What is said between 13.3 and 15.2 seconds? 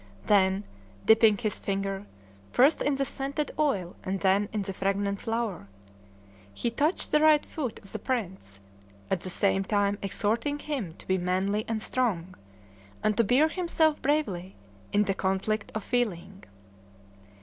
himself bravely in "the